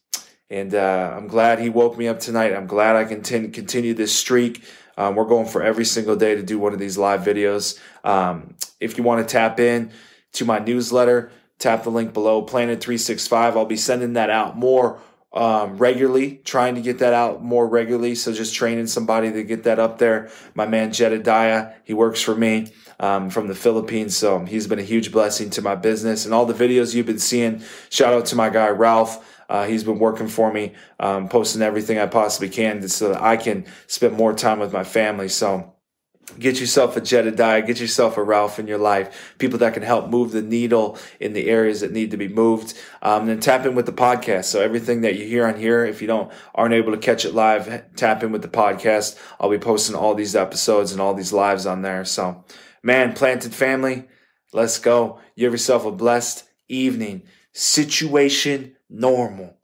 And 0.49 0.73
uh, 0.73 1.13
I'm 1.15 1.27
glad 1.27 1.59
he 1.59 1.69
woke 1.69 1.97
me 1.97 2.07
up 2.07 2.19
tonight. 2.19 2.53
I'm 2.53 2.67
glad 2.67 2.95
I 2.95 3.03
can 3.03 3.21
t- 3.21 3.49
continue 3.49 3.93
this 3.93 4.15
streak. 4.15 4.63
Um, 4.97 5.15
we're 5.15 5.25
going 5.25 5.47
for 5.47 5.63
every 5.63 5.85
single 5.85 6.15
day 6.15 6.35
to 6.35 6.43
do 6.43 6.59
one 6.59 6.73
of 6.73 6.79
these 6.79 6.97
live 6.97 7.21
videos. 7.21 7.79
Um, 8.03 8.55
if 8.79 8.97
you 8.97 9.03
want 9.03 9.27
to 9.27 9.31
tap 9.31 9.59
in 9.59 9.91
to 10.33 10.45
my 10.45 10.59
newsletter, 10.59 11.31
tap 11.59 11.83
the 11.83 11.91
link 11.91 12.13
below, 12.13 12.41
Planted 12.41 12.81
365. 12.81 13.57
I'll 13.57 13.65
be 13.65 13.77
sending 13.77 14.13
that 14.13 14.29
out 14.29 14.57
more 14.57 14.99
um, 15.33 15.77
regularly, 15.77 16.41
trying 16.45 16.75
to 16.75 16.81
get 16.81 16.99
that 16.99 17.13
out 17.13 17.43
more 17.43 17.67
regularly. 17.67 18.15
So 18.15 18.31
just 18.31 18.53
training 18.53 18.87
somebody 18.87 19.31
to 19.31 19.43
get 19.43 19.63
that 19.63 19.79
up 19.79 19.97
there. 19.97 20.29
My 20.53 20.67
man 20.67 20.93
Jedediah, 20.93 21.73
he 21.83 21.93
works 21.93 22.21
for 22.21 22.35
me 22.35 22.71
um, 22.99 23.29
from 23.29 23.47
the 23.47 23.55
Philippines. 23.55 24.15
So 24.15 24.45
he's 24.45 24.67
been 24.67 24.79
a 24.79 24.83
huge 24.83 25.11
blessing 25.11 25.49
to 25.51 25.61
my 25.61 25.75
business 25.75 26.25
and 26.25 26.33
all 26.33 26.45
the 26.45 26.53
videos 26.53 26.93
you've 26.93 27.07
been 27.07 27.19
seeing. 27.19 27.63
Shout 27.89 28.13
out 28.13 28.25
to 28.27 28.35
my 28.35 28.49
guy 28.49 28.69
Ralph. 28.69 29.32
Uh, 29.53 29.67
he's 29.67 29.83
been 29.83 29.99
working 29.99 30.27
for 30.27 30.51
me, 30.51 30.73
um, 30.99 31.29
posting 31.29 31.61
everything 31.61 31.99
I 31.99 32.07
possibly 32.07 32.49
can 32.49 32.85
so 32.89 33.09
that 33.09 33.21
I 33.21 33.37
can 33.37 33.65
spend 33.85 34.17
more 34.17 34.33
time 34.33 34.57
with 34.57 34.73
my 34.73 34.83
family. 34.83 35.29
So 35.29 35.75
get 36.39 36.59
yourself 36.59 36.97
a 36.97 37.01
Jedediah, 37.01 37.61
get 37.61 37.79
yourself 37.79 38.17
a 38.17 38.23
Ralph 38.23 38.57
in 38.57 38.65
your 38.65 38.79
life, 38.79 39.35
people 39.37 39.59
that 39.59 39.75
can 39.75 39.83
help 39.83 40.09
move 40.09 40.31
the 40.31 40.41
needle 40.41 40.97
in 41.19 41.33
the 41.33 41.49
areas 41.49 41.81
that 41.81 41.91
need 41.91 42.09
to 42.09 42.17
be 42.17 42.27
moved. 42.27 42.73
Um, 43.03 43.27
then 43.27 43.39
tap 43.39 43.63
in 43.67 43.75
with 43.75 43.85
the 43.85 43.93
podcast. 43.93 44.45
So 44.45 44.59
everything 44.59 45.01
that 45.01 45.17
you 45.17 45.27
hear 45.27 45.45
on 45.45 45.59
here, 45.59 45.85
if 45.85 46.01
you 46.01 46.07
don't 46.07 46.31
aren't 46.55 46.73
able 46.73 46.91
to 46.91 46.97
catch 46.97 47.23
it 47.23 47.35
live, 47.35 47.95
tap 47.95 48.23
in 48.23 48.31
with 48.31 48.41
the 48.41 48.47
podcast. 48.47 49.19
I'll 49.39 49.51
be 49.51 49.59
posting 49.59 49.95
all 49.95 50.15
these 50.15 50.35
episodes 50.35 50.91
and 50.91 50.99
all 50.99 51.13
these 51.13 51.31
lives 51.31 51.67
on 51.67 51.83
there. 51.83 52.05
So, 52.05 52.43
man, 52.81 53.13
planted 53.13 53.53
family, 53.53 54.07
let's 54.51 54.79
go. 54.79 55.19
You 55.35 55.45
have 55.45 55.53
yourself 55.53 55.85
a 55.85 55.91
blessed 55.91 56.43
evening. 56.67 57.21
Situation 57.51 58.75
normal. 58.93 59.57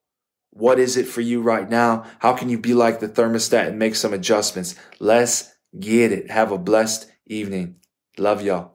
What 0.49 0.79
is 0.79 0.97
it 0.97 1.07
for 1.07 1.21
you 1.21 1.41
right 1.41 1.69
now? 1.69 2.05
How 2.19 2.33
can 2.33 2.49
you 2.49 2.57
be 2.57 2.73
like 2.73 2.99
the 2.99 3.07
thermostat 3.07 3.67
and 3.67 3.79
make 3.79 3.95
some 3.95 4.13
adjustments? 4.13 4.75
Let's 4.99 5.53
get 5.79 6.11
it. 6.11 6.31
Have 6.31 6.51
a 6.51 6.57
blessed 6.57 7.09
evening. 7.27 7.75
Love 8.17 8.41
y'all. 8.41 8.73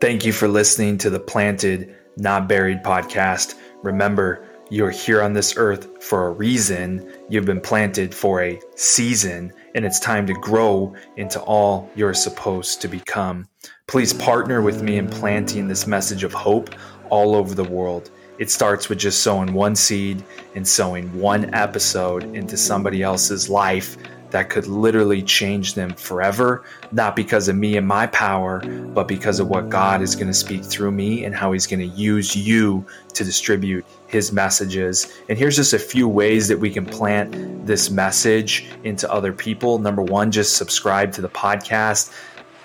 Thank 0.00 0.24
you 0.24 0.32
for 0.32 0.48
listening 0.48 0.96
to 0.98 1.10
the 1.10 1.20
Planted, 1.20 1.94
Not 2.16 2.48
Buried 2.48 2.82
podcast. 2.82 3.54
Remember, 3.82 4.46
you're 4.70 4.90
here 4.90 5.20
on 5.20 5.34
this 5.34 5.54
earth 5.56 6.02
for 6.02 6.28
a 6.28 6.30
reason. 6.30 7.12
You've 7.28 7.44
been 7.44 7.60
planted 7.60 8.14
for 8.14 8.40
a 8.40 8.58
season, 8.76 9.52
and 9.74 9.84
it's 9.84 10.00
time 10.00 10.26
to 10.26 10.34
grow 10.34 10.94
into 11.16 11.40
all 11.42 11.88
you're 11.94 12.14
supposed 12.14 12.80
to 12.82 12.88
become. 12.88 13.48
Please 13.86 14.12
partner 14.12 14.62
with 14.62 14.82
me 14.82 14.98
in 14.98 15.08
planting 15.08 15.68
this 15.68 15.86
message 15.86 16.24
of 16.24 16.32
hope 16.32 16.74
all 17.08 17.34
over 17.34 17.54
the 17.54 17.64
world. 17.64 18.10
It 18.38 18.50
starts 18.50 18.88
with 18.88 18.98
just 18.98 19.22
sowing 19.22 19.52
one 19.52 19.76
seed 19.76 20.24
and 20.54 20.66
sowing 20.66 21.12
one 21.20 21.52
episode 21.54 22.34
into 22.34 22.56
somebody 22.56 23.02
else's 23.02 23.50
life 23.50 23.96
that 24.30 24.50
could 24.50 24.66
literally 24.66 25.22
change 25.22 25.74
them 25.74 25.90
forever, 25.94 26.64
not 26.92 27.16
because 27.16 27.48
of 27.48 27.56
me 27.56 27.76
and 27.76 27.86
my 27.86 28.06
power, 28.06 28.60
but 28.94 29.08
because 29.08 29.40
of 29.40 29.48
what 29.48 29.68
God 29.68 30.02
is 30.02 30.14
going 30.14 30.28
to 30.28 30.34
speak 30.34 30.64
through 30.64 30.92
me 30.92 31.24
and 31.24 31.34
how 31.34 31.52
He's 31.52 31.66
going 31.66 31.80
to 31.80 31.96
use 31.96 32.34
you 32.36 32.86
to 33.14 33.24
distribute 33.24 33.84
His 34.06 34.32
messages. 34.32 35.12
And 35.28 35.38
here's 35.38 35.56
just 35.56 35.72
a 35.72 35.78
few 35.78 36.08
ways 36.08 36.48
that 36.48 36.58
we 36.58 36.70
can 36.70 36.86
plant 36.86 37.66
this 37.66 37.90
message 37.90 38.66
into 38.84 39.10
other 39.10 39.32
people. 39.32 39.78
Number 39.78 40.02
one, 40.02 40.30
just 40.30 40.56
subscribe 40.56 41.12
to 41.12 41.20
the 41.20 41.28
podcast. 41.28 42.16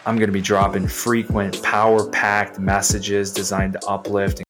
I'm 0.06 0.18
going 0.18 0.30
to 0.30 0.34
be 0.34 0.42
dropping 0.42 0.88
frequent, 0.88 1.62
power 1.64 2.08
packed 2.10 2.60
messages 2.60 3.32
designed 3.34 3.74
to 3.74 3.88
uplift 3.88 4.45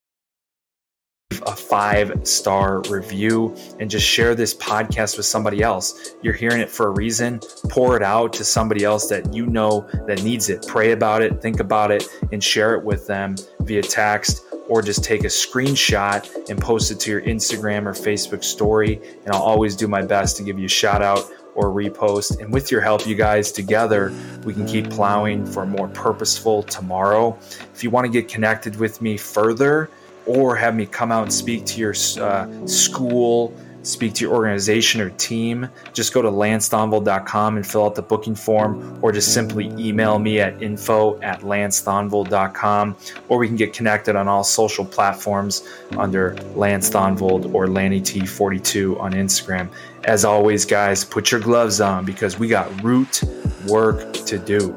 five 1.56 2.28
star 2.28 2.82
review 2.90 3.56
and 3.80 3.90
just 3.90 4.06
share 4.06 4.36
this 4.36 4.54
podcast 4.54 5.18
with 5.18 5.26
somebody 5.26 5.62
else. 5.62 6.16
You're 6.22 6.34
hearing 6.34 6.62
it 6.62 6.70
for 6.70 6.88
a 6.88 6.92
reason. 6.92 7.40
Pour 7.70 7.96
it 7.96 8.04
out 8.04 8.34
to 8.34 8.44
somebody 8.44 8.84
else 8.84 9.08
that 9.10 9.34
you 9.34 9.46
know 9.46 9.88
that 10.08 10.24
needs 10.24 10.50
it. 10.50 10.66
Pray 10.68 10.92
about 10.92 11.22
it, 11.22 11.42
think 11.42 11.60
about 11.60 11.92
it, 11.92 12.08
and 12.32 12.44
share 12.44 12.76
it 12.76 12.84
with 12.84 13.08
them 13.08 13.36
via 13.62 13.82
text 13.82 14.44
or 14.68 14.82
just 14.82 15.04
take 15.04 15.24
a 15.24 15.28
screenshot 15.28 16.28
and 16.50 16.60
post 16.60 16.92
it 16.92 17.00
to 17.00 17.12
your 17.12 17.22
Instagram 17.22 17.86
or 17.86 17.94
Facebook 17.94 18.44
story. 18.44 19.00
And 19.26 19.34
I'll 19.34 19.42
always 19.42 19.76
do 19.76 19.88
my 19.88 20.02
best 20.02 20.38
to 20.38 20.44
give 20.44 20.58
you 20.58 20.66
a 20.66 20.70
shout 20.70 21.02
out 21.02 21.30
or 21.56 21.70
repost. 21.70 22.40
And 22.42 22.52
with 22.52 22.72
your 22.72 22.82
help, 22.82 23.08
you 23.08 23.16
guys, 23.16 23.52
together, 23.52 24.14
we 24.44 24.54
can 24.54 24.66
keep 24.66 24.90
plowing 24.90 25.46
for 25.46 25.64
a 25.64 25.68
more 25.68 25.88
purposeful 25.90 26.64
tomorrow. 26.64 27.38
If 27.74 27.84
you 27.84 27.90
want 27.90 28.06
to 28.06 28.12
get 28.12 28.28
connected 28.28 28.76
with 28.76 29.02
me 29.02 29.18
further 29.18 29.90
or 30.26 30.56
have 30.56 30.76
me 30.76 30.86
come 30.86 31.12
out 31.12 31.24
and 31.24 31.34
speak 31.34 31.66
to 31.66 31.80
your 31.80 31.94
uh, 32.20 32.68
school, 32.68 33.54
speak 33.86 34.14
to 34.16 34.26
your 34.26 34.34
organization 34.34 35.00
or 35.00 35.10
team, 35.12 35.70
just 35.94 36.14
go 36.14 36.22
to 36.22 36.30
lancethonvold.com 36.30 37.56
and 37.56 37.66
fill 37.66 37.86
out 37.86 37.96
the 37.96 38.02
booking 38.02 38.36
form, 38.36 39.00
or 39.02 39.12
just 39.12 39.34
simply 39.34 39.68
email 39.78 40.20
me 40.20 40.40
at 40.40 40.62
info 40.62 41.20
at 41.22 41.42
lancethonvold.com, 41.42 42.96
or 43.30 43.38
we 43.38 43.48
can 43.48 43.56
get 43.56 43.74
connected 43.74 44.16
on 44.16 44.28
all 44.28 44.44
social 44.44 44.86
platforms 44.86 45.68
under 45.98 46.36
Lance 46.56 46.90
Thonvold 46.90 47.54
or 47.54 47.68
LannyT42 47.68 49.00
on 49.00 49.14
Instagram. 49.14 49.70
As 50.04 50.26
always, 50.26 50.66
guys, 50.66 51.04
put 51.04 51.32
your 51.32 51.42
gloves 51.42 51.82
on 51.82 52.06
because 52.06 52.38
we 52.38 52.48
got 52.48 52.84
root 52.84 53.24
work 53.68 54.14
to 54.14 54.38
do. 54.38 54.76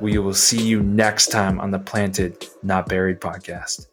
We 0.00 0.18
will 0.18 0.34
see 0.34 0.62
you 0.62 0.82
next 0.82 1.28
time 1.28 1.60
on 1.60 1.70
the 1.70 1.78
Planted 1.78 2.46
Not 2.62 2.88
Buried 2.88 3.20
podcast. 3.20 3.86